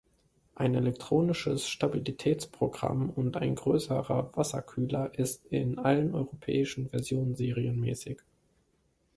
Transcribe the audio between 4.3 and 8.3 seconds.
Wasserkühler ist in allen europäischen Versionen serienmäßig.